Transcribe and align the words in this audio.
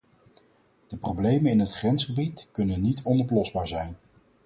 De 0.87 0.97
problemen 0.97 1.51
in 1.51 1.59
het 1.59 1.71
grensgebied 1.71 2.47
kunnen 2.51 2.81
niet 2.81 3.01
onoplosbaar 3.03 3.67
zijn. 3.67 3.97